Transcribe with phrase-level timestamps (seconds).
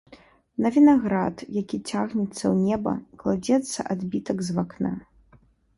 [0.65, 4.99] На вінаград, які цягнецца ў неба, кладзецца адбітак з вакна.